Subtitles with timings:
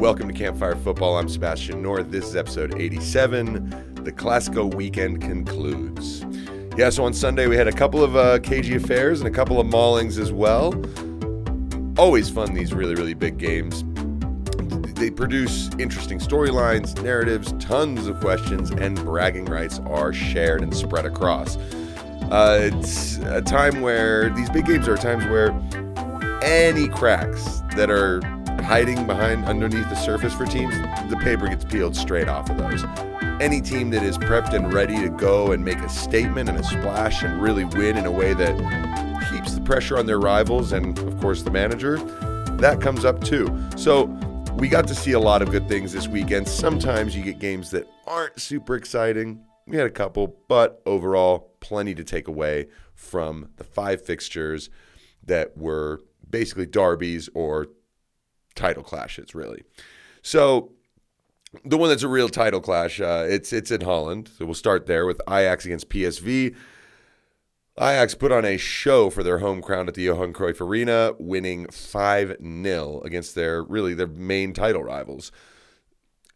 [0.00, 1.18] Welcome to Campfire Football.
[1.18, 2.10] I'm Sebastian North.
[2.10, 3.94] This is episode 87.
[4.02, 6.24] The Classico weekend concludes.
[6.74, 9.60] Yeah, so on Sunday we had a couple of uh, cagey affairs and a couple
[9.60, 10.72] of maulings as well.
[11.98, 13.84] Always fun, these really, really big games.
[14.98, 21.04] They produce interesting storylines, narratives, tons of questions, and bragging rights are shared and spread
[21.04, 21.58] across.
[21.58, 25.50] Uh, it's a time where these big games are times where
[26.42, 28.22] any cracks that are
[28.70, 30.72] hiding behind underneath the surface for teams,
[31.10, 32.84] the paper gets peeled straight off of those.
[33.40, 36.62] Any team that is prepped and ready to go and make a statement and a
[36.62, 38.56] splash and really win in a way that
[39.28, 41.96] keeps the pressure on their rivals and, of course, the manager,
[42.58, 43.52] that comes up too.
[43.76, 44.04] So
[44.54, 46.46] we got to see a lot of good things this weekend.
[46.46, 49.44] Sometimes you get games that aren't super exciting.
[49.66, 54.70] We had a couple, but overall, plenty to take away from the five fixtures
[55.24, 57.66] that were basically derbies or
[58.54, 59.62] title clashes, really.
[60.22, 60.72] So
[61.64, 64.30] the one that's a real title clash, uh, it's it's in Holland.
[64.38, 66.54] So we'll start there with Ajax against PSV.
[67.78, 71.66] Ajax put on a show for their home crown at the Johan Cruyff Arena, winning
[71.68, 75.32] 5 0 against their really their main title rivals.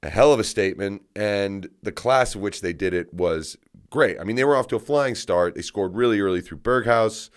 [0.03, 3.57] A hell of a statement, and the class of which they did it was
[3.91, 4.19] great.
[4.21, 5.55] I mean, they were off to a flying start.
[5.55, 7.31] They scored really early through Berghuis.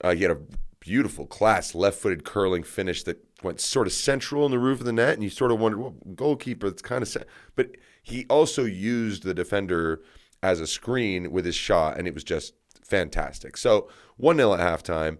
[0.00, 0.38] Uh, he had a
[0.80, 4.86] beautiful class left footed curling finish that went sort of central in the roof of
[4.86, 7.16] the net, and you sort of wondered, well, goalkeeper, it's kind of,
[7.54, 10.02] but he also used the defender
[10.42, 13.56] as a screen with his shot, and it was just fantastic.
[13.56, 15.18] So 1 0 at halftime,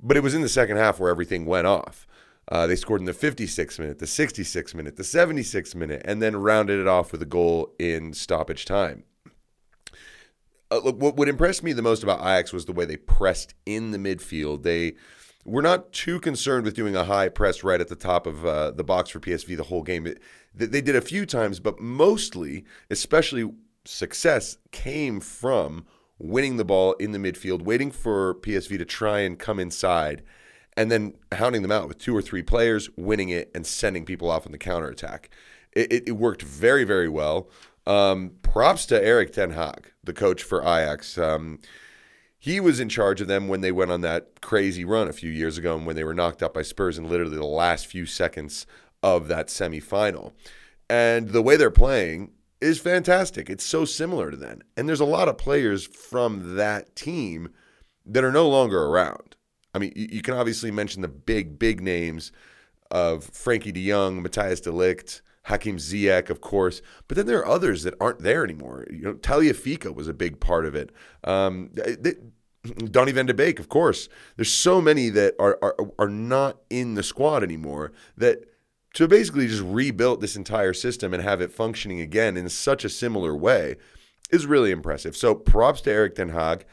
[0.00, 2.06] but it was in the second half where everything went off.
[2.48, 6.36] Uh, they scored in the 56th minute, the 66th minute, the 76th minute, and then
[6.36, 9.04] rounded it off with a goal in stoppage time.
[10.70, 13.54] Uh, look, what, what impressed me the most about Ajax was the way they pressed
[13.64, 14.64] in the midfield.
[14.64, 14.94] They
[15.44, 18.70] were not too concerned with doing a high press right at the top of uh,
[18.70, 20.06] the box for PSV the whole game.
[20.06, 20.20] It,
[20.54, 23.50] they did a few times, but mostly, especially
[23.84, 25.86] success, came from
[26.18, 30.22] winning the ball in the midfield, waiting for PSV to try and come inside,
[30.76, 34.30] and then hounding them out with two or three players, winning it, and sending people
[34.30, 35.30] off on the counterattack.
[35.72, 37.48] It, it, it worked very, very well.
[37.86, 41.18] Um, props to Erik Ten Hag, the coach for Ajax.
[41.18, 41.58] Um,
[42.42, 45.30] he was in charge of them when they went on that crazy run a few
[45.30, 48.04] years ago and when they were knocked out by Spurs in literally the last few
[48.04, 48.66] seconds
[49.00, 50.32] of that semifinal.
[50.90, 53.48] And the way they're playing is fantastic.
[53.48, 54.64] It's so similar to then.
[54.76, 57.50] And there's a lot of players from that team
[58.04, 59.36] that are no longer around.
[59.72, 62.32] I mean, you, can obviously mention the big, big names
[62.90, 67.48] of Frenkie de Jong, Matthijs de Ligt, Hakim Ziyech, of course, but then there are
[67.48, 68.86] others that aren't there anymore.
[68.90, 70.90] You know, Tagliafico was a big part of it.
[71.24, 72.14] Um, they,
[72.62, 74.08] Donny van de Beek, of course.
[74.36, 78.44] There's so many that are, are are not in the squad anymore that
[78.94, 82.88] to basically just rebuild this entire system and have it functioning again in such a
[82.88, 83.76] similar way
[84.30, 85.16] is really impressive.
[85.16, 86.64] So props to Erik Ten Hag.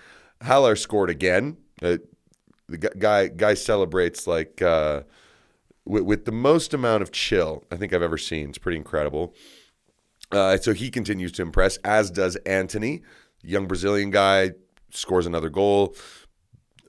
[0.43, 1.57] Haller scored again.
[1.81, 1.97] Uh,
[2.67, 5.01] the guy guy celebrates like uh,
[5.89, 8.49] with, with, the most amount of chill I think I've ever seen.
[8.49, 9.33] It's pretty incredible.
[10.31, 13.01] Uh, so he continues to impress, as does Antony,
[13.41, 14.51] young Brazilian guy,
[14.91, 15.95] scores another goal.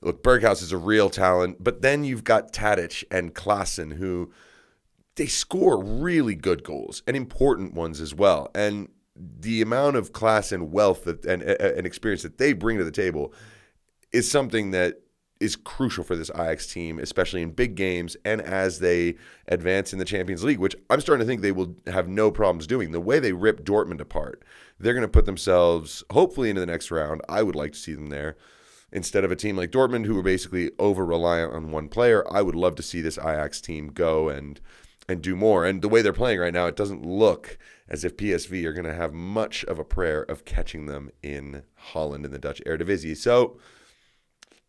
[0.03, 4.31] Look, Berghuis is a real talent, but then you've got Tadic and Klaassen who
[5.15, 8.49] they score really good goals and important ones as well.
[8.55, 12.83] And the amount of class and wealth that, and, and experience that they bring to
[12.83, 13.33] the table
[14.11, 15.01] is something that
[15.41, 19.15] is crucial for this Ajax team, especially in big games and as they
[19.47, 22.67] advance in the Champions League, which I'm starting to think they will have no problems
[22.67, 22.91] doing.
[22.91, 24.43] The way they rip Dortmund apart,
[24.79, 27.21] they're going to put themselves hopefully into the next round.
[27.27, 28.37] I would like to see them there.
[28.93, 32.41] Instead of a team like Dortmund, who are basically over reliant on one player, I
[32.41, 34.59] would love to see this Ajax team go and
[35.07, 35.65] and do more.
[35.65, 37.57] And the way they're playing right now, it doesn't look
[37.89, 41.63] as if PSV are going to have much of a prayer of catching them in
[41.75, 43.17] Holland in the Dutch Eredivisie.
[43.17, 43.57] So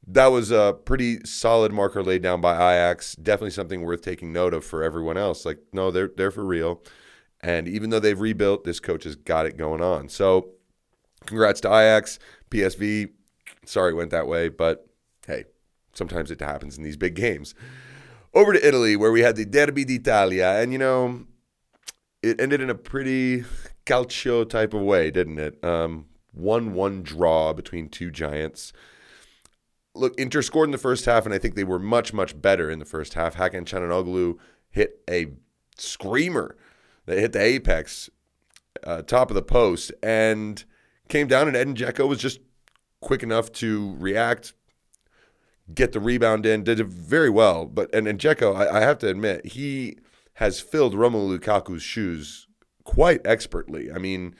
[0.07, 3.15] that was a pretty solid marker laid down by Ajax.
[3.15, 5.47] Definitely something worth taking note of for everyone else.
[5.47, 6.83] Like, no, they're they're for real.
[7.41, 10.09] And even though they've rebuilt, this coach has got it going on.
[10.09, 10.51] So,
[11.27, 12.19] congrats to Ajax,
[12.51, 13.11] PSV.
[13.65, 14.87] Sorry it went that way, but
[15.27, 15.45] hey,
[15.93, 17.55] sometimes it happens in these big games.
[18.35, 21.27] Over to Italy, where we had the Derby d'Italia, and you know,
[22.23, 23.45] it ended in a pretty
[23.87, 25.63] calcio type of way, didn't it?
[25.63, 28.73] Um, one one draw between two giants
[29.95, 32.71] look, Inter scored in the first half, and I think they were much, much better
[32.71, 33.37] in the first half.
[33.37, 34.39] Hakan Çalhanoğlu
[34.71, 35.27] hit a
[35.77, 36.57] screamer
[37.07, 38.11] that hit the apex,
[38.85, 40.65] uh, top of the post, and
[41.09, 42.41] came down, and Edin Dzeko was just
[43.01, 44.55] quick enough to react,
[45.75, 47.67] get the rebound in, did it very well.
[47.67, 49.99] But and, and Dzeko, I, I have to admit, he
[50.35, 52.47] has filled Romelu Lukaku's shoes
[52.85, 53.93] quite expertly.
[53.93, 54.35] I mean,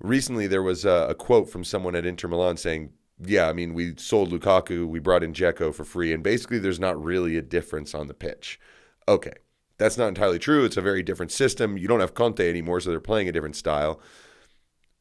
[0.00, 3.74] recently there was a, a, quote from someone at Inter Milan saying, "Yeah, I mean,
[3.74, 7.42] we sold Lukaku, we brought in Dzeko for free, and basically there's not really a
[7.42, 8.60] difference on the pitch."
[9.08, 9.34] Okay,
[9.78, 10.64] that's not entirely true.
[10.64, 11.78] It's a very different system.
[11.78, 14.00] You don't have Conte anymore, so they're playing a different style.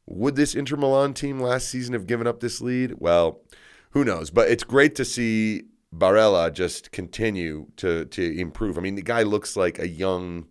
[0.08, 2.96] Would this Inter Milan team last season have given up this lead?
[3.00, 3.42] Well,
[3.92, 4.30] who knows?
[4.30, 5.64] But it's great to see
[5.94, 8.78] Barella just continue to to improve.
[8.78, 10.48] I mean, the guy looks like a young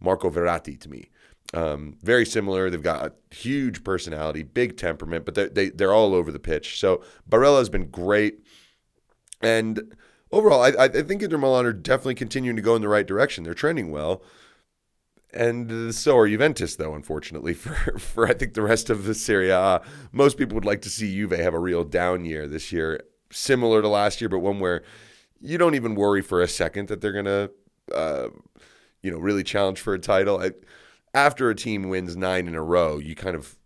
[0.00, 1.10] Marco Verratti to me.
[1.54, 2.68] Um, very similar.
[2.68, 6.78] They've got a huge personality, big temperament, but they're, they, they're all over the pitch.
[6.78, 8.40] So Barella has been great.
[9.40, 9.94] And
[10.30, 13.44] overall, I, I think Inter Milan are definitely continuing to go in the right direction.
[13.44, 14.22] They're trending well.
[15.32, 19.50] And so are Juventus, though, unfortunately, for, for I think the rest of the Serie
[19.50, 19.80] A.
[20.12, 23.82] Most people would like to see Juve have a real down year this year, similar
[23.82, 24.82] to last year, but one where
[25.40, 27.50] you don't even worry for a second that they're going to,
[27.94, 28.28] uh,
[29.02, 30.40] you know, really challenge for a title.
[30.40, 30.52] I,
[31.14, 33.56] after a team wins nine in a row, you kind of,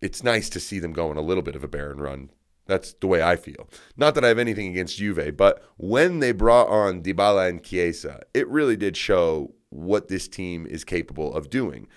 [0.00, 2.30] it's nice to see them go on a little bit of a barren run.
[2.66, 3.68] That's the way I feel.
[3.96, 8.22] Not that I have anything against Juve, but when they brought on Dybala and Chiesa,
[8.32, 11.88] it really did show what this team is capable of doing.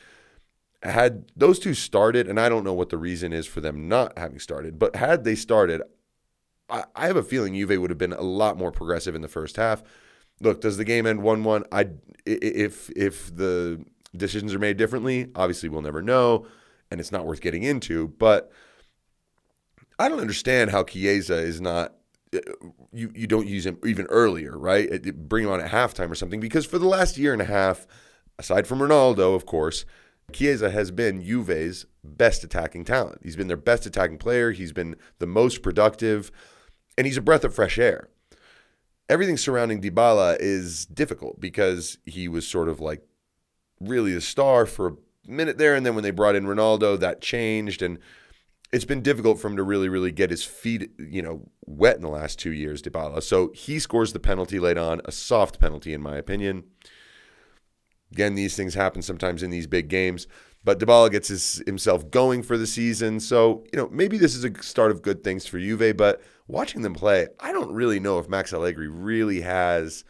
[0.81, 4.17] Had those two started, and I don't know what the reason is for them not
[4.17, 5.81] having started, but had they started,
[6.69, 9.27] I, I have a feeling Juve would have been a lot more progressive in the
[9.27, 9.83] first half.
[10.41, 11.63] Look, does the game end one-one?
[11.71, 11.89] I
[12.25, 13.85] if if the
[14.17, 16.45] decisions are made differently, obviously we'll never know,
[16.91, 18.09] and it's not worth getting into.
[18.09, 18.51] But
[19.97, 21.95] I don't understand how Chiesa is not
[22.33, 22.39] uh,
[22.91, 24.89] you you don't use him even earlier, right?
[25.29, 27.87] Bring him on at halftime or something because for the last year and a half,
[28.37, 29.85] aside from Ronaldo, of course,
[30.31, 33.21] Chiesa has been Juve's best attacking talent.
[33.23, 34.51] He's been their best attacking player.
[34.51, 36.31] He's been the most productive,
[36.97, 38.09] and he's a breath of fresh air.
[39.07, 43.03] Everything surrounding Dybala is difficult because he was sort of like
[43.79, 44.95] really the star for a
[45.27, 47.99] minute there, and then when they brought in Ronaldo, that changed and
[48.71, 52.01] it's been difficult for him to really, really get his feet, you know, wet in
[52.01, 53.23] the last two years, Dybala.
[53.23, 56.63] So he scores the penalty late on, a soft penalty, in my opinion.
[58.11, 60.27] Again, these things happen sometimes in these big games,
[60.63, 63.19] but Dybala gets his, himself going for the season.
[63.19, 66.81] So, you know, maybe this is a start of good things for Juve, but watching
[66.81, 70.03] them play, I don't really know if Max Allegri really has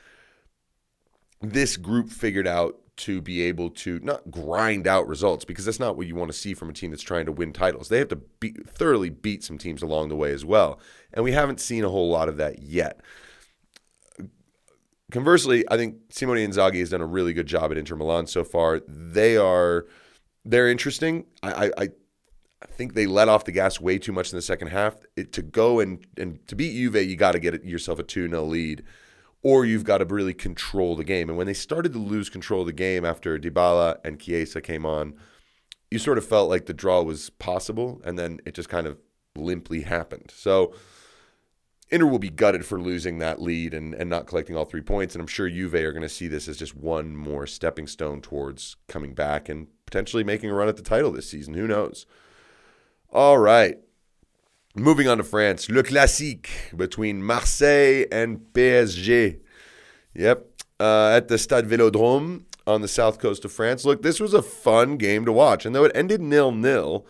[1.42, 5.98] this group figured out to be able to not grind out results because that's not
[5.98, 7.90] what you want to see from a team that's trying to win titles.
[7.90, 10.80] They have to beat, thoroughly beat some teams along the way as well.
[11.14, 13.02] And we haven't seen a whole lot of that yet.
[15.12, 18.44] Conversely, I think Simone Inzaghi has done a really good job at Inter Milan so
[18.44, 18.82] far.
[18.88, 19.86] They are
[20.46, 21.26] they're interesting.
[21.44, 21.84] I, I,
[22.62, 24.96] I think they let off the gas way too much in the second half.
[25.16, 28.30] It, to go and, and to beat Juve, you got to get yourself a 2
[28.30, 28.84] 0 lead
[29.46, 31.30] or you've got to really control the game.
[31.30, 34.88] And when they started to lose control of the game after Dybala and Chiesa came
[34.88, 35.14] on,
[35.92, 38.98] you sort of felt like the draw was possible, and then it just kind of
[39.36, 40.34] limply happened.
[40.36, 40.74] So
[41.92, 45.14] Inter will be gutted for losing that lead and, and not collecting all three points.
[45.14, 48.22] And I'm sure Juve are going to see this as just one more stepping stone
[48.22, 51.54] towards coming back and potentially making a run at the title this season.
[51.54, 52.08] Who knows?
[53.12, 53.78] All right.
[54.78, 59.40] Moving on to France, Le Classique between Marseille and PSG.
[60.14, 60.48] Yep,
[60.82, 63.86] uh, at the Stade Vélodrome on the south coast of France.
[63.86, 65.66] Look, this was a fun game to watch.
[65.66, 67.06] And though it ended nil nil,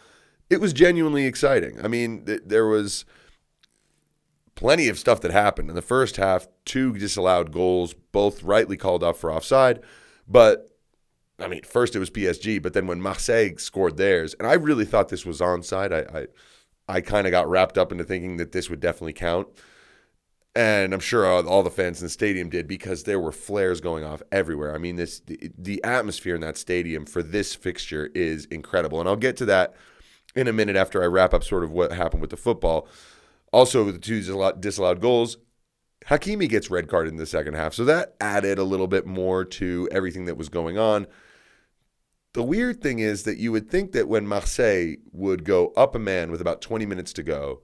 [0.47, 1.83] it was genuinely exciting.
[1.83, 3.03] I mean, th- there was
[4.53, 5.69] plenty of stuff that happened.
[5.69, 9.81] In the first half, two disallowed goals, both rightly called off for offside.
[10.27, 10.69] But
[11.39, 14.85] I mean, first it was PSG, but then when Marseille scored theirs, and I really
[14.85, 15.91] thought this was onside.
[15.91, 16.27] I, I
[16.87, 19.47] I kind of got wrapped up into thinking that this would definitely count.
[20.55, 24.05] And I'm sure all the fans in the stadium did because there were flares going
[24.05, 24.73] off everywhere.
[24.73, 29.01] I mean, this the, the atmosphere in that stadium for this fixture is incredible.
[29.01, 29.75] And I'll get to that
[30.33, 32.87] in a minute after I wrap up sort of what happened with the football.
[33.51, 34.21] Also, with the two
[34.59, 35.37] disallowed goals,
[36.05, 37.73] Hakimi gets red carded in the second half.
[37.73, 41.07] So that added a little bit more to everything that was going on.
[42.35, 45.99] The weird thing is that you would think that when Marseille would go up a
[45.99, 47.61] man with about 20 minutes to go,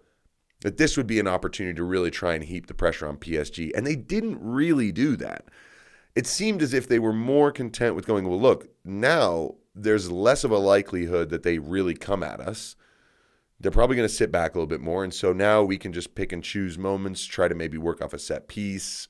[0.62, 3.72] that this would be an opportunity to really try and heap the pressure on PSG.
[3.76, 5.44] And they didn't really do that.
[6.16, 10.46] It seemed as if they were more content with going, well, look, now there's less
[10.46, 12.78] of a likelihood that they really come at us.
[13.60, 15.04] They're probably going to sit back a little bit more.
[15.04, 18.14] And so now we can just pick and choose moments, try to maybe work off
[18.14, 19.10] a set piece,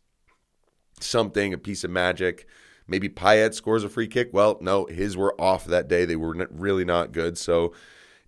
[1.00, 2.48] something, a piece of magic
[2.92, 4.32] Maybe Payet scores a free kick.
[4.34, 6.04] Well, no, his were off that day.
[6.04, 7.38] They were really not good.
[7.38, 7.74] So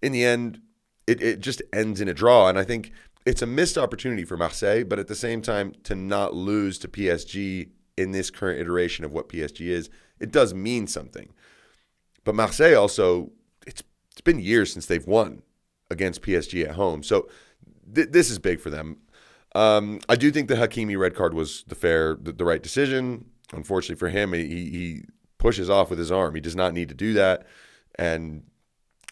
[0.02, 0.62] in the end,
[1.06, 2.48] it, it just ends in a draw.
[2.48, 2.94] And I think
[3.26, 6.88] it's a missed opportunity for Marseille, but at the same time, to not lose to
[6.88, 9.90] PSG in this current iteration of what PSG is,
[10.22, 11.34] it does mean something.
[12.24, 13.32] But Marseille also,
[13.68, 15.42] it's it's been years since they've won
[15.90, 17.28] against PSG at home, so
[17.94, 18.98] th- this is big for them.
[19.56, 23.26] Um, I do think the Hakimi red card was the fair, the, the right decision.
[23.54, 25.02] Unfortunately for him, he, he
[25.38, 26.36] pushes off with his arm.
[26.36, 27.46] He does not need to do that,
[27.96, 28.44] and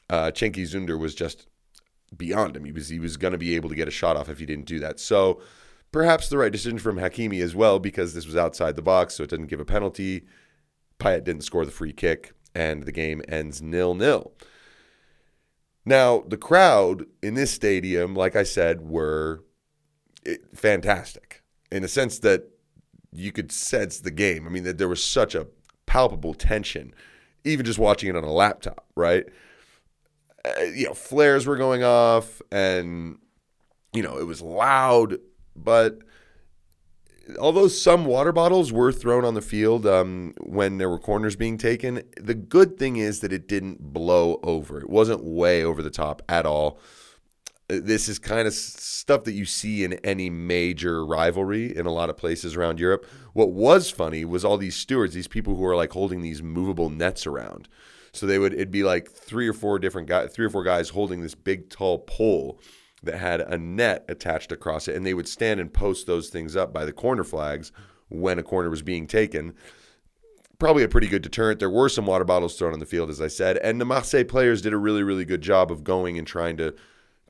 [0.09, 1.47] uh, Cengiz Ünder was just
[2.15, 2.65] beyond him.
[2.65, 4.45] He was he was going to be able to get a shot off if he
[4.45, 4.99] didn't do that.
[4.99, 5.41] So
[5.91, 9.23] perhaps the right decision from Hakimi as well because this was outside the box, so
[9.23, 10.25] it didn't give a penalty.
[10.99, 14.33] Payet didn't score the free kick, and the game ends nil nil.
[15.85, 19.43] Now the crowd in this stadium, like I said, were
[20.25, 22.49] eh, fantastic in the sense that
[23.11, 24.47] you could sense the game.
[24.47, 25.47] I mean, that there was such a
[25.85, 26.93] palpable tension,
[27.43, 29.25] even just watching it on a laptop, right?
[30.45, 33.17] Uh, you know, flares were going off, and
[33.93, 35.17] you know it was loud,
[35.55, 35.99] but
[37.39, 41.57] although some water bottles were thrown on the field um, when there were corners being
[41.57, 44.79] taken, the good thing is that it didn't blow over.
[44.79, 46.79] It wasn't way over the top at all.
[47.79, 52.09] This is kind of stuff that you see in any major rivalry in a lot
[52.09, 53.05] of places around Europe.
[53.31, 56.89] What was funny was all these stewards, these people who are like holding these movable
[56.89, 57.69] nets around.
[58.11, 60.89] So they would it'd be like three or four different guys, three or four guys
[60.89, 62.59] holding this big tall pole
[63.03, 66.57] that had a net attached across it, and they would stand and post those things
[66.57, 67.71] up by the corner flags
[68.09, 69.53] when a corner was being taken.
[70.59, 71.59] Probably a pretty good deterrent.
[71.59, 74.25] There were some water bottles thrown on the field, as I said, and the Marseille
[74.25, 76.75] players did a really, really good job of going and trying to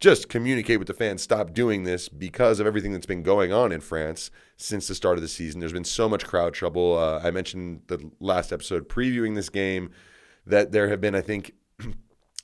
[0.02, 3.72] just communicate with the fans, stop doing this because of everything that's been going on
[3.72, 5.60] in France since the start of the season.
[5.60, 6.98] There's been so much crowd trouble.
[6.98, 9.92] Uh, I mentioned the last episode previewing this game
[10.46, 11.54] that there have been, I think,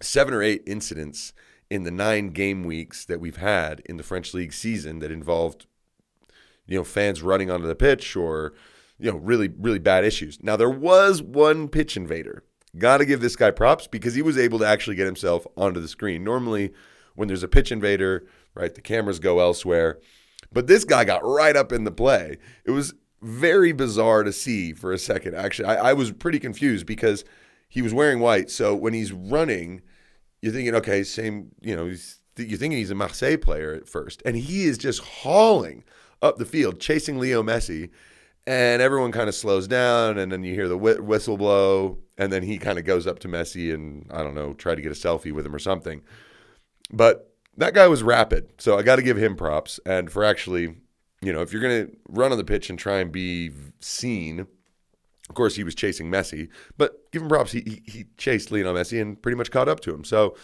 [0.02, 1.34] seven or eight incidents
[1.68, 5.66] in the nine game weeks that we've had in the French league season that involved,
[6.68, 8.54] you know, fans running onto the pitch or,
[9.00, 10.38] you know, really, really bad issues.
[10.44, 12.44] Now, there was one pitch invader.
[12.78, 15.80] Got to give this guy props because he was able to actually get himself onto
[15.80, 16.24] the screen.
[16.24, 16.72] Normally,
[17.18, 20.00] when there's a pitch invader, right, the cameras go elsewhere.
[20.54, 22.38] But this guy got right up in the play.
[22.64, 22.94] It was
[23.24, 25.36] very bizarre to see for a second.
[25.36, 27.26] Actually, I, I was pretty confused because
[27.68, 28.52] he was wearing white.
[28.52, 29.82] So when he's running,
[30.44, 34.22] you're thinking, okay, same, you know, you're thinking he's a Marseille player at first.
[34.24, 35.84] And he is just hauling
[36.22, 37.90] up the field, chasing Leo Messi.
[38.46, 40.20] And everyone kind of slows down.
[40.20, 41.98] And then you hear the whistle blow.
[42.16, 44.82] And then he kind of goes up to Messi and, I don't know, try to
[44.82, 46.04] get a selfie with him or something.
[46.92, 48.50] But that guy was rapid.
[48.60, 49.80] So I got to give him props.
[49.86, 50.76] And for actually,
[51.22, 54.42] you know, if you're going to run on the pitch and try and be seen,
[55.30, 57.52] of course, he was chasing Messi, but give him props.
[57.52, 60.04] He, he, he chased Lionel Messi and pretty much caught up to him.
[60.04, 60.36] So,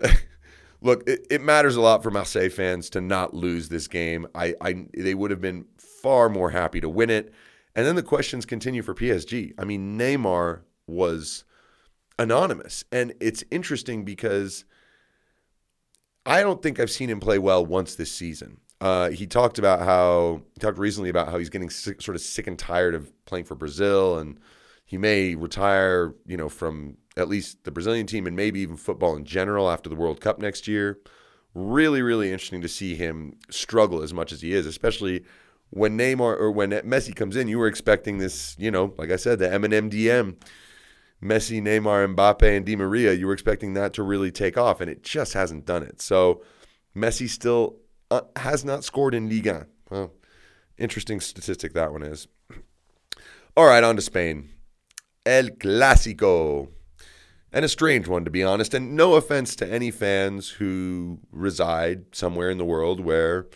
[0.80, 4.26] look, it, it, matters a lot for Marseille fans to not lose this game.
[4.34, 7.32] I, I they would have been far more happy to win it.
[7.74, 9.52] And then the questions continue for PSG.
[9.58, 11.44] I mean, Neymar was
[12.18, 14.64] anonymous, and it's interesting because
[16.26, 18.58] I don't think I've seen him play well once this season.
[18.80, 22.20] Uh, he talked about how he talked recently about how he's getting sick, sort of
[22.20, 24.38] sick and tired of playing for Brazil, and
[24.84, 29.16] he may retire, you know, from at least the Brazilian team and maybe even football
[29.16, 30.98] in general after the World Cup next year.
[31.54, 35.24] Really, really interesting to see him struggle as much as he is, especially
[35.70, 37.48] when Neymar or when Messi comes in.
[37.48, 40.36] You were expecting this, you know, like I said, the Eminem DM,
[41.22, 43.12] Messi, Neymar, Mbappe, and Di Maria.
[43.12, 46.00] You were expecting that to really take off, and it just hasn't done it.
[46.00, 46.42] So
[46.94, 47.76] Messi still
[48.10, 49.66] uh, has not scored in Liga.
[49.90, 50.12] Well,
[50.78, 52.28] interesting statistic that one is.
[53.56, 54.50] All right, on to Spain.
[55.24, 56.68] El Clásico.
[57.52, 58.74] And a strange one, to be honest.
[58.74, 63.46] And no offense to any fans who reside somewhere in the world where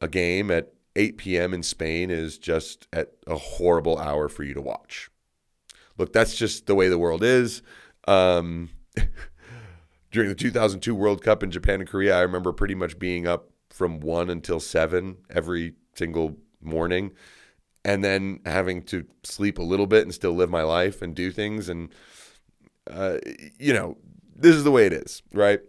[0.00, 1.52] a game at 8 p.m.
[1.52, 5.10] in Spain is just at a horrible hour for you to watch.
[5.98, 7.62] Look, that's just the way the world is.
[8.06, 8.70] Um,
[10.10, 13.50] during the 2002 World Cup in Japan and Korea, I remember pretty much being up
[13.70, 17.12] from one until seven every single morning
[17.84, 21.30] and then having to sleep a little bit and still live my life and do
[21.30, 21.68] things.
[21.68, 21.90] And
[22.90, 23.18] uh,
[23.58, 23.96] you know
[24.36, 25.60] this is the way it is right?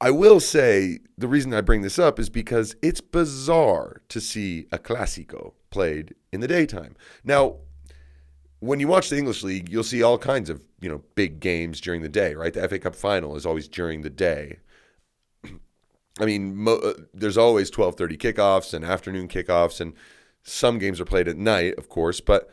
[0.00, 4.66] I will say the reason i bring this up is because it's bizarre to see
[4.72, 6.96] a classico played in the daytime.
[7.22, 7.58] Now
[8.62, 11.80] when you watch the english league you'll see all kinds of you know big games
[11.80, 14.58] during the day right the fa cup final is always during the day
[16.20, 19.94] I mean, mo- uh, there's always 12:30 kickoffs and afternoon kickoffs, and
[20.42, 22.20] some games are played at night, of course.
[22.20, 22.50] But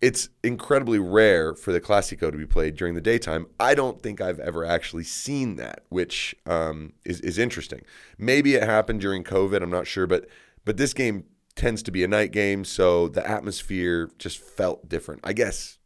[0.00, 3.46] it's incredibly rare for the Classico to be played during the daytime.
[3.58, 7.82] I don't think I've ever actually seen that, which um, is is interesting.
[8.18, 9.62] Maybe it happened during COVID.
[9.62, 10.28] I'm not sure, but
[10.64, 11.24] but this game
[11.60, 15.20] tends to be a night game, so the atmosphere just felt different.
[15.22, 15.76] I guess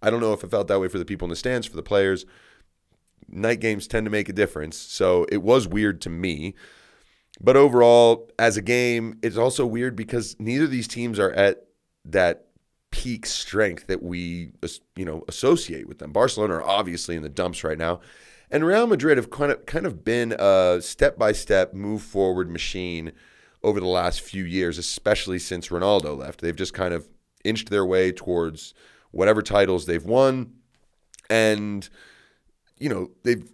[0.00, 1.74] I don't know if it felt that way for the people in the stands, for
[1.74, 2.24] the players.
[3.28, 6.54] Night games tend to make a difference, so it was weird to me.
[7.40, 11.64] But overall, as a game, it's also weird because neither of these teams are at
[12.04, 12.46] that
[12.92, 14.52] peak strength that we
[14.94, 16.12] you know associate with them.
[16.12, 17.98] Barcelona are obviously in the dumps right now,
[18.52, 22.48] and Real Madrid have kind of kind of been a step by step move forward
[22.48, 23.10] machine
[23.64, 26.40] over the last few years, especially since Ronaldo left.
[26.40, 27.08] They've just kind of
[27.44, 28.74] inched their way towards
[29.10, 30.52] whatever titles they've won,
[31.30, 31.88] and
[32.78, 33.50] you know they've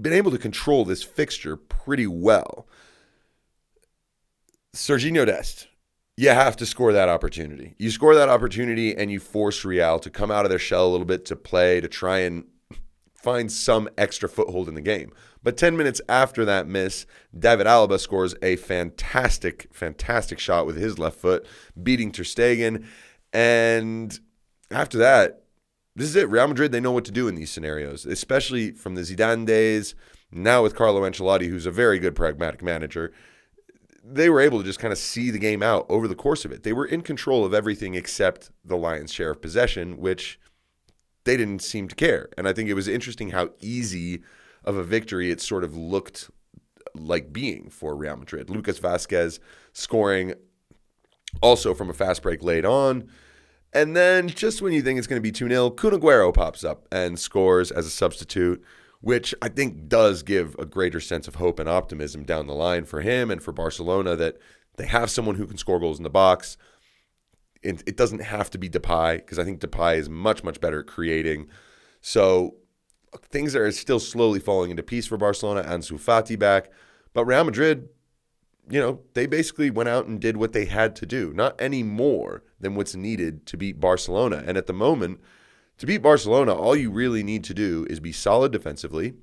[0.00, 2.66] been able to control this fixture pretty well.
[4.74, 5.68] Sergiño Dest,
[6.16, 7.74] you have to score that opportunity.
[7.78, 10.90] You score that opportunity and you force Real to come out of their shell a
[10.90, 12.44] little bit to play, to try and
[13.14, 15.12] find some extra foothold in the game.
[15.44, 17.04] But 10 minutes after that miss,
[17.38, 21.46] David Alaba scores a fantastic, fantastic shot with his left foot,
[21.80, 22.86] beating Ter Stegen.
[23.30, 24.18] And
[24.70, 25.42] after that,
[25.94, 26.30] this is it.
[26.30, 29.94] Real Madrid, they know what to do in these scenarios, especially from the Zidane days.
[30.32, 33.12] Now with Carlo Ancelotti, who's a very good pragmatic manager,
[34.02, 36.52] they were able to just kind of see the game out over the course of
[36.52, 36.62] it.
[36.62, 40.40] They were in control of everything except the Lions' share of possession, which
[41.24, 42.30] they didn't seem to care.
[42.38, 44.22] And I think it was interesting how easy
[44.64, 46.30] of a victory it sort of looked
[46.94, 48.50] like being for Real Madrid.
[48.50, 49.38] Lucas Vázquez
[49.72, 50.34] scoring
[51.42, 53.08] also from a fast break late on.
[53.72, 56.62] And then just when you think it's going to be 2 0, Kun Aguero pops
[56.62, 58.64] up and scores as a substitute
[59.04, 62.86] which I think does give a greater sense of hope and optimism down the line
[62.86, 64.38] for him and for Barcelona that
[64.76, 66.56] they have someone who can score goals in the box.
[67.62, 70.80] It, it doesn't have to be Depay because I think Depay is much, much better
[70.80, 71.48] at creating.
[72.00, 72.54] So
[73.22, 75.62] things are still slowly falling into piece for Barcelona.
[75.62, 76.70] Ansu Fati back.
[77.12, 77.88] But Real Madrid,
[78.68, 81.82] you know, they basically went out and did what they had to do, not any
[81.82, 84.42] more than what's needed to beat Barcelona.
[84.46, 85.20] And at the moment,
[85.78, 89.14] to beat Barcelona, all you really need to do is be solid defensively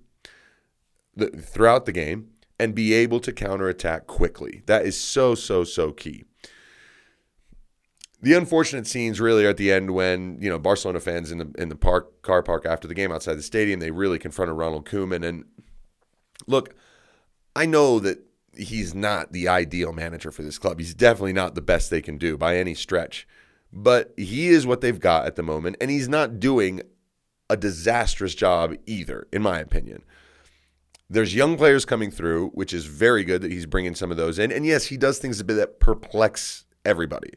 [1.37, 4.61] throughout the game and be able to counterattack quickly.
[4.67, 6.23] That is so, so, so key.
[8.21, 11.51] The unfortunate scenes really are at the end when you know Barcelona fans in the
[11.57, 14.85] in the park car park after the game outside the stadium they really confronted Ronald
[14.85, 15.45] Koeman and
[16.47, 16.75] look,
[17.55, 18.19] I know that
[18.55, 20.79] he's not the ideal manager for this club.
[20.79, 23.27] He's definitely not the best they can do by any stretch
[23.73, 26.81] but he is what they've got at the moment, and he's not doing
[27.49, 30.03] a disastrous job either, in my opinion.
[31.09, 34.39] There's young players coming through, which is very good that he's bringing some of those
[34.39, 34.51] in.
[34.51, 37.33] And yes, he does things a bit that perplex everybody.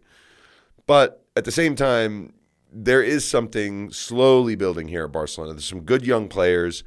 [0.86, 2.34] But at the same time,
[2.72, 5.54] there is something slowly building here at Barcelona.
[5.54, 6.84] There's some good young players.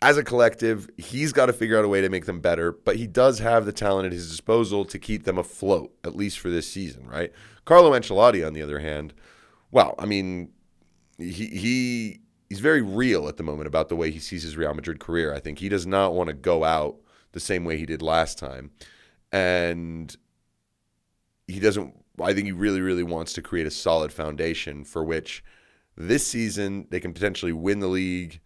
[0.00, 2.96] As a collective, he's got to figure out a way to make them better, but
[2.96, 6.50] he does have the talent at his disposal to keep them afloat, at least for
[6.50, 7.32] this season, right?
[7.64, 9.12] Carlo Ancelotti, on the other hand,
[9.70, 10.50] well, I mean,
[11.18, 14.72] he he he's very real at the moment about the way he sees his Real
[14.72, 15.34] Madrid career.
[15.34, 16.96] I think he does not want to go out
[17.32, 18.70] the same way he did last time,
[19.32, 20.16] and
[21.46, 21.94] he doesn't.
[22.20, 25.44] I think he really, really wants to create a solid foundation for which
[25.96, 28.40] this season they can potentially win the league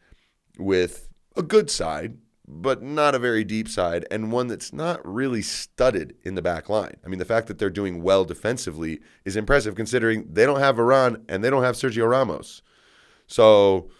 [0.58, 5.42] with a good side, but not a very deep side, and one that's not really
[5.42, 6.96] studded in the back line.
[7.04, 10.76] I mean, the fact that they're doing well defensively is impressive considering they don't have
[10.76, 12.62] Varane and they don't have Sergio Ramos.
[13.26, 13.90] So,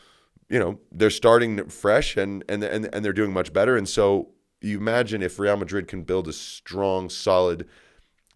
[0.49, 3.77] you know, they're starting fresh and and and, and they're doing much better.
[3.77, 4.31] And so
[4.61, 7.69] you imagine if Real Madrid can build a strong, solid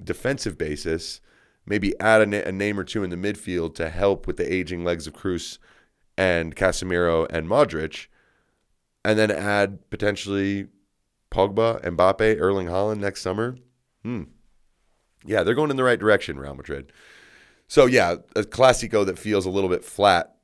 [0.03, 1.21] defensive basis,
[1.67, 4.85] maybe add a, a name or two in the midfield to help with the aging
[4.85, 5.59] legs of Kroos
[6.17, 8.07] and Casemiro and Modric
[9.05, 10.69] and then add potentially
[11.31, 13.57] Pogba, Mbappe, Erling Haaland next summer.
[14.03, 14.25] Hmm.
[15.25, 16.93] Yeah, they're going in the right direction, Real Madrid.
[17.69, 20.37] So yeah, a Classico that feels a little bit flat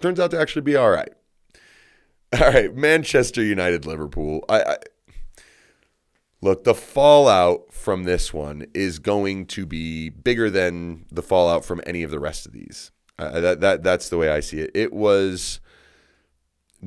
[0.00, 1.12] turns out to actually be all right.
[2.40, 4.44] All right, Manchester United, Liverpool.
[4.48, 4.76] I, I
[6.40, 11.80] look the fallout from this one is going to be bigger than the fallout from
[11.86, 12.90] any of the rest of these.
[13.18, 14.70] Uh, that that that's the way I see it.
[14.74, 15.60] It was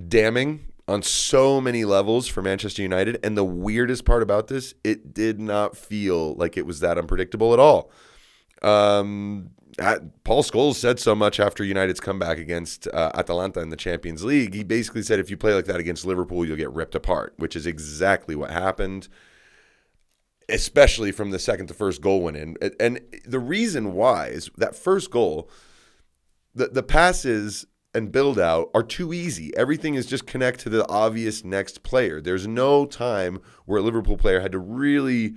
[0.07, 3.19] damning on so many levels for Manchester United.
[3.23, 7.53] And the weirdest part about this, it did not feel like it was that unpredictable
[7.53, 7.91] at all.
[8.61, 9.51] Um,
[10.23, 14.53] Paul Scholes said so much after United's comeback against uh, Atalanta in the Champions League.
[14.53, 17.55] He basically said if you play like that against Liverpool, you'll get ripped apart, which
[17.55, 19.07] is exactly what happened,
[20.49, 22.55] especially from the second to first goal went in.
[22.79, 25.49] And the reason why is that first goal,
[26.53, 29.55] the, the passes and build out are too easy.
[29.55, 32.19] Everything is just connect to the obvious next player.
[32.19, 35.35] There's no time where a Liverpool player had to really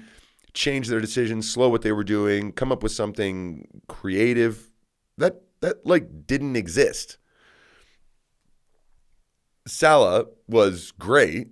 [0.55, 4.71] change their decision, slow what they were doing, come up with something creative
[5.19, 7.19] that that like didn't exist.
[9.67, 11.49] Salah was great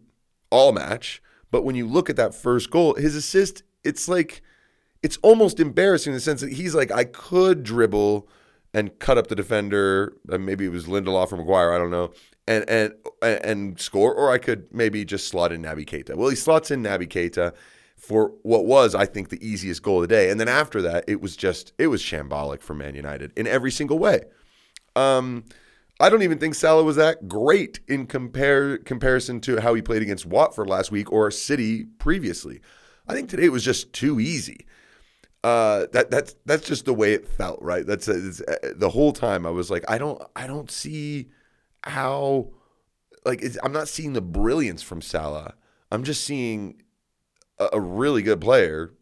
[0.51, 1.21] all match,
[1.55, 4.43] but when you look at that first goal, his assist, it's like
[5.05, 8.29] it's almost embarrassing in the sense that he's like, I could dribble
[8.75, 12.13] and cut up the defender, maybe it was Lindelof or Maguire, I don't know,
[12.49, 16.17] and and and score, or I could maybe just slot in Naby Keita.
[16.17, 17.55] Well, he slots in Naby Keita
[17.97, 21.05] for what was, I think, the easiest goal of the day, and then after that,
[21.07, 24.25] it was just it was shambolic for Man United in every single way.
[24.97, 25.45] Um,
[26.01, 30.03] I don't even think Salah was that great in compare comparison to how he played
[30.03, 32.61] against Watford last week or City previously.
[33.07, 34.67] I think today it was just too easy.
[35.45, 37.87] Uh, that that's that's just the way it felt, right?
[37.87, 38.33] That's uh,
[38.75, 41.29] the whole time I was like, I don't I don't see
[41.85, 42.51] how
[43.25, 45.55] like I'm not seeing the brilliance from Salah.
[45.93, 46.83] I'm just seeing
[47.59, 48.95] a, a really good player,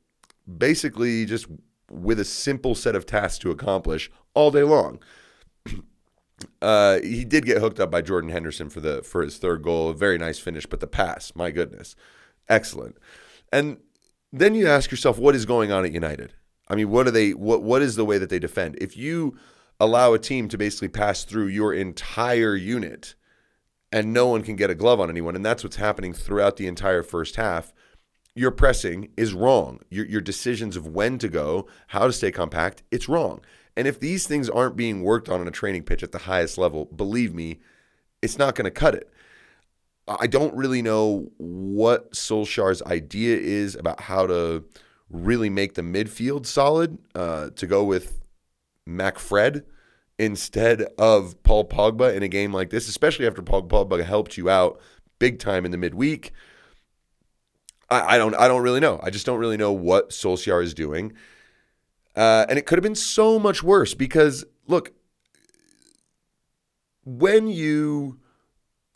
[0.59, 1.47] basically just
[1.91, 4.99] with a simple set of tasks to accomplish all day long.
[6.61, 9.91] Uh, he did get hooked up by Jordan Henderson for the for his third goal.
[9.91, 11.97] A very nice finish, but the pass, my goodness,
[12.49, 12.97] excellent.
[13.53, 13.79] And
[14.33, 16.33] then you ask yourself, what is going on at United?
[16.69, 17.31] I mean, what are they?
[17.31, 18.77] What what is the way that they defend?
[18.81, 19.37] If you
[19.81, 23.15] allow a team to basically pass through your entire unit,
[23.91, 26.67] and no one can get a glove on anyone, and that's what's happening throughout the
[26.67, 27.73] entire first half.
[28.35, 29.81] Your pressing is wrong.
[29.91, 33.43] Your, your decisions of when to go, how to stay compact, it's wrong.
[33.77, 36.59] And if these things aren't being worked on in a training pitch at the highest
[36.59, 37.61] level, believe me,
[38.21, 39.09] it's not going to cut it.
[40.07, 44.65] I don't really know what Solskjaer's idea is about how to
[45.09, 48.21] really make the midfield solid uh, to go with
[48.89, 49.63] McFred
[50.19, 54.51] instead of Paul Pogba in a game like this, especially after Paul Pogba helped you
[54.51, 54.81] out
[55.19, 56.33] big time in the midweek.
[57.91, 58.99] I, I don't I don't really know.
[59.03, 61.13] I just don't really know what Solskjaer is doing.
[62.15, 64.93] Uh, and it could have been so much worse because, look,
[67.05, 68.19] when you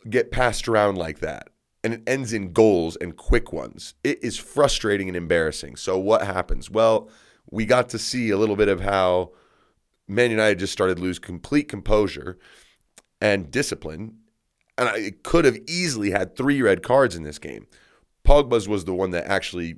[0.09, 1.49] get passed around like that
[1.83, 5.75] and it ends in goals and quick ones, it is frustrating and embarrassing.
[5.75, 6.69] So, what happens?
[6.69, 7.09] Well,
[7.49, 9.31] we got to see a little bit of how
[10.07, 12.37] Man United just started to lose complete composure
[13.21, 14.17] and discipline.
[14.77, 17.67] And it could have easily had three red cards in this game.
[18.23, 19.77] Pogba's was the one that actually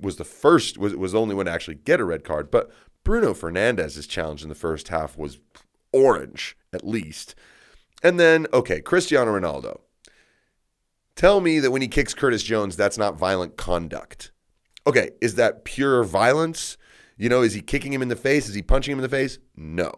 [0.00, 2.50] was the first was was the only one to actually get a red card.
[2.50, 2.70] But
[3.02, 5.38] Bruno Fernandes's challenge in the first half was
[5.92, 7.34] orange at least.
[8.02, 9.80] And then okay, Cristiano Ronaldo.
[11.16, 14.32] Tell me that when he kicks Curtis Jones, that's not violent conduct.
[14.86, 16.76] Okay, is that pure violence?
[17.16, 18.48] You know, is he kicking him in the face?
[18.48, 19.38] Is he punching him in the face?
[19.56, 19.92] No.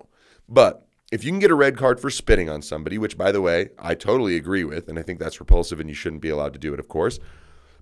[0.49, 3.40] But if you can get a red card for spitting on somebody, which by the
[3.40, 6.53] way, I totally agree with, and I think that's repulsive and you shouldn't be allowed
[6.53, 7.18] to do it, of course.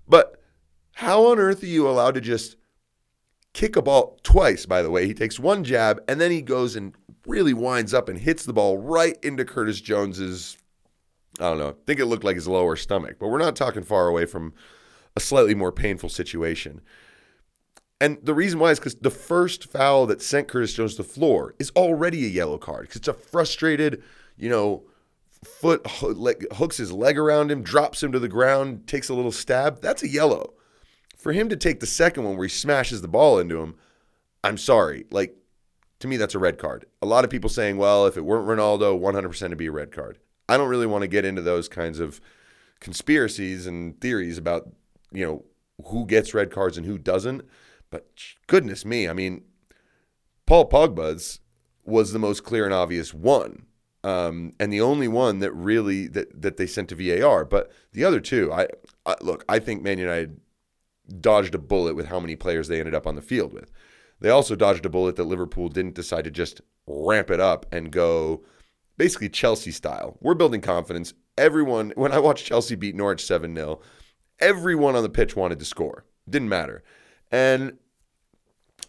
[0.07, 0.41] But
[0.95, 2.55] how on earth are you allowed to just
[3.51, 5.05] kick a ball twice, by the way?
[5.05, 6.95] He takes one jab and then he goes and
[7.27, 10.57] really winds up and hits the ball right into Curtis Jones's
[11.37, 11.69] I don't know.
[11.69, 14.53] I think it looked like his lower stomach, but we're not talking far away from
[15.17, 16.79] a slightly more painful situation.
[17.99, 21.09] And the reason why is because the first foul that sent Curtis Jones to the
[21.09, 24.01] floor is already a yellow card because it's a frustrated,
[24.37, 24.83] you know,
[25.43, 29.81] foot hooks his leg around him, drops him to the ground, takes a little stab.
[29.81, 30.53] That's a yellow.
[31.25, 33.73] For him to take the second one where he smashes the ball into him,
[34.43, 35.07] I'm sorry.
[35.09, 35.35] Like,
[35.97, 36.85] to me, that's a red card.
[37.01, 39.91] A lot of people saying, well, if it weren't Ronaldo, 100% it'd be a red
[39.91, 40.19] card.
[40.47, 42.21] I don't really want to get into those kinds of
[42.79, 44.69] conspiracies and theories about,
[45.11, 45.45] you know,
[45.87, 47.41] who gets red cards and who doesn't.
[47.89, 48.07] But
[48.45, 49.45] goodness me, I mean,
[50.45, 51.39] Paul Pogba's
[51.85, 53.65] was the most clear and obvious one.
[54.03, 57.45] Um, and the only one that really that, that they sent to VAR.
[57.45, 58.67] But the other two, I,
[59.07, 60.39] I look, I think Man United
[61.19, 63.71] dodged a bullet with how many players they ended up on the field with.
[64.19, 67.91] They also dodged a bullet that Liverpool didn't decide to just ramp it up and
[67.91, 68.43] go
[68.97, 70.17] basically Chelsea style.
[70.21, 71.13] We're building confidence.
[71.37, 73.81] Everyone, when I watched Chelsea beat Norwich 7 0,
[74.39, 76.05] everyone on the pitch wanted to score.
[76.29, 76.83] Didn't matter.
[77.31, 77.77] And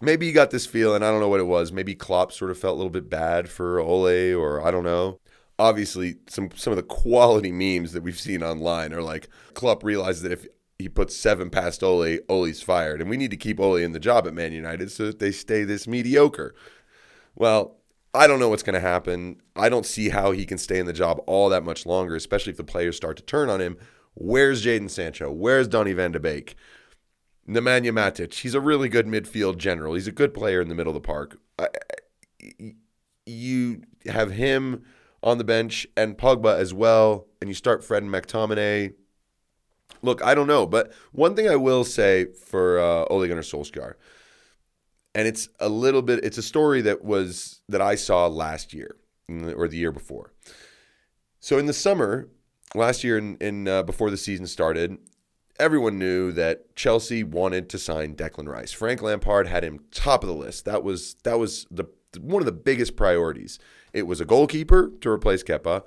[0.01, 1.73] maybe you got this feeling, I don't know what it was.
[1.73, 5.21] Maybe Klopp sort of felt a little bit bad for Ole, or I don't know.
[5.59, 10.23] Obviously, some some of the quality memes that we've seen online are like Klopp realized
[10.23, 10.47] that if
[10.79, 13.01] he puts seven past Ole, Ole's fired.
[13.01, 15.33] And we need to keep Ole in the job at Man United so that they
[15.33, 16.55] stay this mediocre.
[17.35, 17.77] Well,
[18.15, 19.41] I don't know what's going to happen.
[19.55, 22.51] I don't see how he can stay in the job all that much longer, especially
[22.51, 23.77] if the players start to turn on him.
[24.15, 25.31] Where's Jadon Sancho?
[25.31, 26.57] Where's Donny van de Beek?
[27.49, 28.35] Nemanja Matic.
[28.35, 29.95] He's a really good midfield general.
[29.95, 31.39] He's a good player in the middle of the park.
[33.27, 34.85] you have him
[35.23, 38.95] on the bench and Pogba as well, and you start Fred and McTominay
[40.03, 43.95] Look, I don't know, but one thing I will say for uh, Ole Gunnar Solskjaer,
[45.15, 48.97] and it's a little bit, it's a story that was that I saw last year
[49.29, 50.33] or the year before.
[51.41, 52.29] So in the summer
[52.75, 54.99] last year, in, in uh, before the season started,
[55.59, 58.73] everyone knew that Chelsea wanted to sign Declan Rice.
[58.73, 60.65] Frank Lampard had him top of the list.
[60.65, 61.87] That was that was the
[62.21, 63.59] one of the biggest priorities.
[63.93, 65.83] It was a goalkeeper to replace Kepa.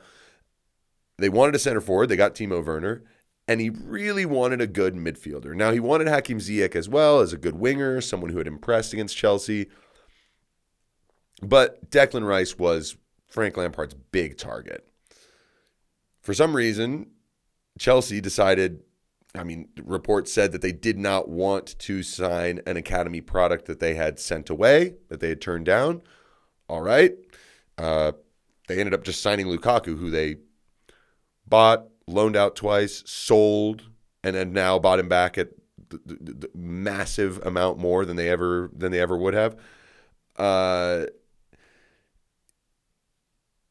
[1.17, 2.07] They wanted a center forward.
[2.07, 3.03] They got Timo Werner
[3.49, 5.55] and he really wanted a good midfielder.
[5.55, 8.93] Now, he wanted Hakim Ziyech as well as a good winger, someone who had impressed
[8.93, 9.71] against Chelsea.
[11.41, 14.87] But Declan Rice was Frank Lampard's big target.
[16.21, 17.07] For some reason,
[17.79, 18.83] Chelsea decided,
[19.33, 23.79] I mean, reports said that they did not want to sign an academy product that
[23.79, 26.03] they had sent away, that they had turned down.
[26.67, 27.13] All right.
[27.79, 28.11] Uh,
[28.67, 30.35] they ended up just signing Lukaku, who they
[31.47, 33.83] bought, loaned out twice, sold,
[34.23, 35.49] and then now bought him back at
[35.89, 39.55] the, the, the massive amount more than they ever than they ever would have.
[40.35, 41.05] Uh,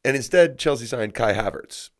[0.04, 1.90] and instead, Chelsea signed Kai Havertz,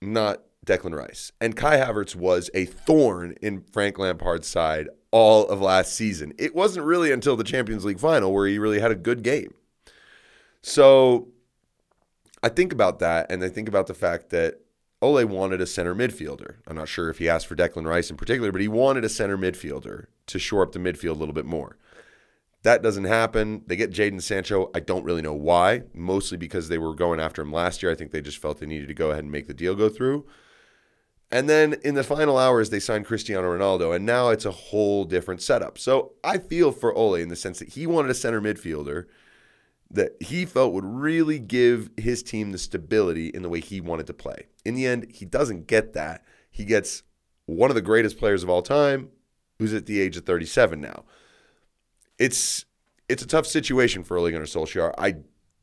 [0.00, 1.32] not Declan Rice.
[1.40, 6.32] And Kai Havertz was a thorn in Frank Lampard's side all of last season.
[6.38, 9.54] It wasn't really until the Champions League final where he really had a good game.
[10.62, 11.28] So
[12.42, 14.60] I think about that, and I think about the fact that
[15.00, 16.56] Ole wanted a center midfielder.
[16.66, 19.08] I'm not sure if he asked for Declan Rice in particular, but he wanted a
[19.08, 21.76] center midfielder to shore up the midfield a little bit more.
[22.62, 23.62] That doesn't happen.
[23.66, 24.70] They get Jadon Sancho.
[24.74, 27.92] I don't really know why, mostly because they were going after him last year.
[27.92, 29.88] I think they just felt they needed to go ahead and make the deal go
[29.88, 30.26] through.
[31.30, 35.04] And then in the final hours, they signed Cristiano Ronaldo, and now it's a whole
[35.04, 35.78] different setup.
[35.78, 39.04] So I feel for Ole in the sense that he wanted a center midfielder
[39.90, 44.06] that he felt would really give his team the stability in the way he wanted
[44.06, 44.46] to play.
[44.64, 46.24] In the end, he doesn't get that.
[46.50, 47.02] He gets
[47.46, 49.08] one of the greatest players of all time,
[49.58, 51.04] who's at the age of 37 now.
[52.18, 52.64] It's
[53.08, 54.92] it's a tough situation for Ole Gunnar Solskjaer.
[54.98, 55.16] I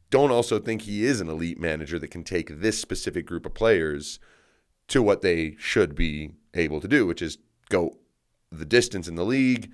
[0.10, 3.54] don't also think he is an elite manager that can take this specific group of
[3.54, 4.20] players
[4.88, 7.38] to what they should be able to do, which is
[7.70, 7.98] go
[8.52, 9.72] the distance in the league,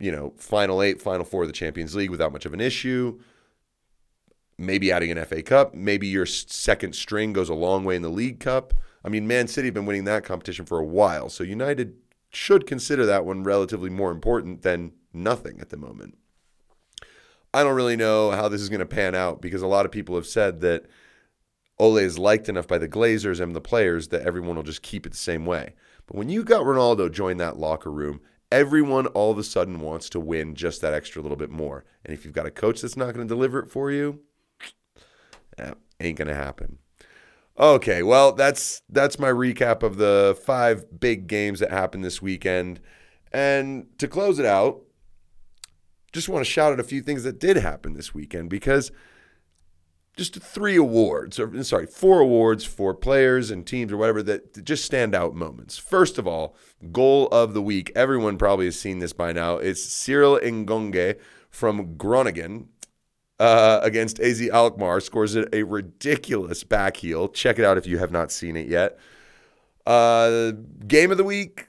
[0.00, 3.20] you know, final eight, final four of the Champions League without much of an issue
[4.62, 5.74] maybe adding an FA Cup.
[5.74, 8.74] Maybe your second string goes a long way in the League Cup.
[9.04, 11.96] I mean, Man City have been winning that competition for a while, so United
[12.30, 16.16] should consider that one relatively more important than nothing at the moment.
[17.52, 19.92] I don't really know how this is going to pan out because a lot of
[19.92, 20.86] people have said that
[21.78, 25.04] Ole is liked enough by the Glazers and the players that everyone will just keep
[25.04, 25.74] it the same way.
[26.06, 28.20] But when you got Ronaldo join that locker room,
[28.50, 31.84] everyone all of a sudden wants to win just that extra little bit more.
[32.04, 34.20] And if you've got a coach that's not going to deliver it for you,
[35.56, 36.78] that ain't gonna happen.
[37.58, 42.80] Okay, well that's that's my recap of the five big games that happened this weekend.
[43.32, 44.82] And to close it out,
[46.12, 48.92] just want to shout out a few things that did happen this weekend because
[50.16, 54.84] just three awards, or sorry, four awards for players and teams or whatever that just
[54.84, 55.78] stand out moments.
[55.78, 56.54] First of all,
[56.92, 57.90] goal of the week.
[57.94, 59.56] Everyone probably has seen this by now.
[59.56, 62.68] It's Cyril Ngonge from Groningen
[63.38, 67.28] uh, against AZ Alkmaar, scores a, ridiculous back heel.
[67.28, 68.98] Check it out if you have not seen it yet.
[69.86, 70.52] Uh,
[70.86, 71.68] game of the week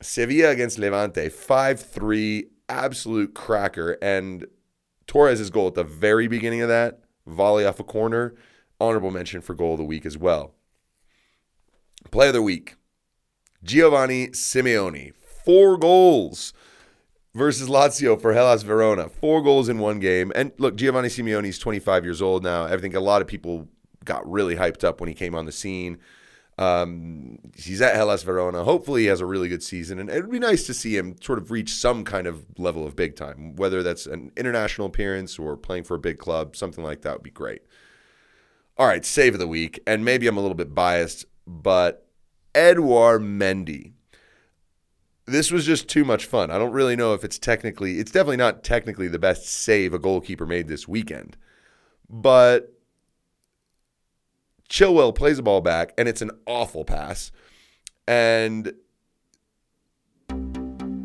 [0.00, 3.98] Sevilla against Levante, 5 3, absolute cracker.
[4.02, 4.46] And
[5.06, 8.34] Torres' goal at the very beginning of that, volley off a corner,
[8.80, 10.54] honorable mention for goal of the week as well.
[12.10, 12.74] Play of the week
[13.62, 16.52] Giovanni Simeone, four goals
[17.34, 19.08] versus Lazio for Hellas Verona.
[19.08, 20.32] Four goals in one game.
[20.34, 22.64] And look, Giovanni Simeone is 25 years old now.
[22.64, 23.68] I think a lot of people
[24.04, 25.98] got really hyped up when he came on the scene.
[26.58, 28.62] Um, he's at Hellas Verona.
[28.62, 31.16] Hopefully, he has a really good season, and it would be nice to see him
[31.20, 35.38] sort of reach some kind of level of big time, whether that's an international appearance
[35.38, 36.54] or playing for a big club.
[36.54, 37.62] Something like that would be great.
[38.76, 42.06] All right, save of the week, and maybe I'm a little bit biased, but
[42.54, 43.92] Edouard Mendy
[45.32, 46.50] this was just too much fun.
[46.50, 49.98] I don't really know if it's technically, it's definitely not technically the best save a
[49.98, 51.36] goalkeeper made this weekend.
[52.08, 52.72] But
[54.68, 57.30] Chilwell plays the ball back, and it's an awful pass.
[58.06, 58.72] And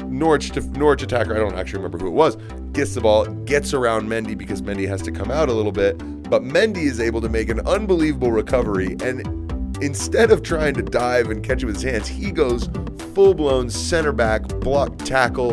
[0.07, 2.37] Norwich, Norwich attacker, I don't actually remember who it was,
[2.71, 5.97] gets the ball, gets around Mendy because Mendy has to come out a little bit.
[6.29, 8.95] But Mendy is able to make an unbelievable recovery.
[9.01, 9.36] And
[9.81, 12.69] instead of trying to dive and catch it with his hands, he goes
[13.13, 15.51] full blown center back, block tackle,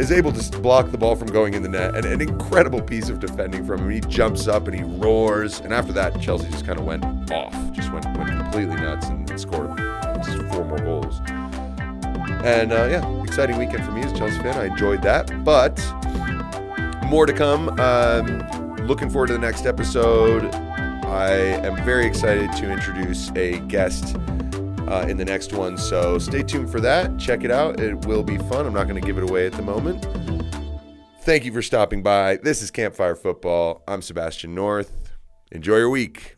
[0.00, 1.94] is able to block the ball from going in the net.
[1.94, 3.90] And an incredible piece of defending from him.
[3.90, 5.60] He jumps up and he roars.
[5.60, 9.28] And after that, Chelsea just kind of went off, just went, went completely nuts and,
[9.28, 9.68] and scored
[10.50, 11.20] four more goals.
[12.44, 14.56] And uh, yeah, exciting weekend for me as a Chelsea fan.
[14.56, 15.44] I enjoyed that.
[15.44, 15.78] But
[17.04, 17.68] more to come.
[17.78, 20.69] Um, looking forward to the next episode.
[21.10, 21.32] I
[21.66, 25.76] am very excited to introduce a guest uh, in the next one.
[25.76, 27.18] So stay tuned for that.
[27.18, 27.80] Check it out.
[27.80, 28.64] It will be fun.
[28.64, 30.06] I'm not going to give it away at the moment.
[31.22, 32.36] Thank you for stopping by.
[32.36, 33.82] This is Campfire Football.
[33.88, 35.10] I'm Sebastian North.
[35.50, 36.36] Enjoy your week.